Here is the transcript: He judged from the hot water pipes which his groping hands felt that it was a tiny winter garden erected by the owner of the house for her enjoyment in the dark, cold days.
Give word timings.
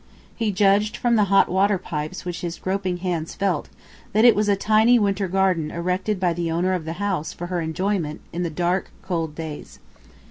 He 0.35 0.51
judged 0.51 0.97
from 0.97 1.15
the 1.15 1.25
hot 1.25 1.47
water 1.47 1.77
pipes 1.77 2.25
which 2.25 2.41
his 2.41 2.57
groping 2.57 2.97
hands 3.05 3.35
felt 3.35 3.69
that 4.13 4.25
it 4.25 4.35
was 4.35 4.49
a 4.49 4.55
tiny 4.55 4.97
winter 4.97 5.27
garden 5.27 5.69
erected 5.69 6.19
by 6.19 6.33
the 6.33 6.49
owner 6.51 6.73
of 6.73 6.85
the 6.85 6.93
house 6.93 7.33
for 7.33 7.45
her 7.45 7.61
enjoyment 7.61 8.19
in 8.33 8.41
the 8.41 8.49
dark, 8.49 8.89
cold 9.03 9.35
days. 9.35 9.77